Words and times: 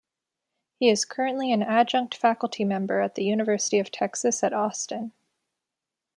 He 0.79 0.89
is 0.89 1.05
currently 1.05 1.51
an 1.51 1.61
adjunct 1.61 2.15
faculty 2.17 2.63
member 2.65 3.01
at 3.01 3.13
The 3.13 3.23
University 3.23 3.77
of 3.77 3.91
Texas 3.91 4.43
at 4.43 4.51
Austin. 4.51 5.11